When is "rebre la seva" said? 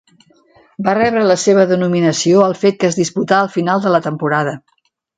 0.99-1.67